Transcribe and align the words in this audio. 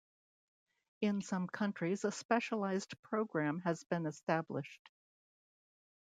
In 1.01 1.21
some 1.21 1.45
countries 1.47 2.05
a 2.05 2.11
specialised 2.11 2.99
programme 3.03 3.59
has 3.59 3.83
been 3.83 4.07
established. 4.07 4.89